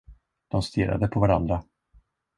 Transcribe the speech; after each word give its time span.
De 0.51 0.61
stirrade 0.61 1.07
på 1.07 1.19
varandra. 1.19 1.63